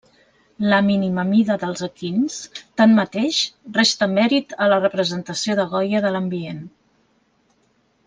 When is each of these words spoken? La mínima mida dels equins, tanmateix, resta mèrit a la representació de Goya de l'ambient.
La 0.69 0.77
mínima 0.85 1.25
mida 1.31 1.57
dels 1.63 1.83
equins, 1.87 2.39
tanmateix, 2.81 3.43
resta 3.77 4.11
mèrit 4.17 4.59
a 4.67 4.73
la 4.75 4.83
representació 4.83 5.61
de 5.63 5.71
Goya 5.77 6.03
de 6.09 6.17
l'ambient. 6.17 6.69